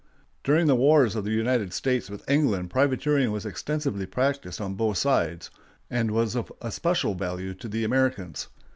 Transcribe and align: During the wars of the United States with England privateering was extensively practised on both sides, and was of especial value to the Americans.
During 0.43 0.65
the 0.65 0.73
wars 0.73 1.15
of 1.15 1.25
the 1.25 1.29
United 1.31 1.73
States 1.73 2.09
with 2.09 2.27
England 2.27 2.71
privateering 2.71 3.31
was 3.31 3.45
extensively 3.45 4.07
practised 4.07 4.59
on 4.59 4.73
both 4.73 4.97
sides, 4.97 5.51
and 5.91 6.09
was 6.09 6.33
of 6.35 6.51
especial 6.59 7.13
value 7.13 7.53
to 7.53 7.67
the 7.67 7.83
Americans. 7.83 8.47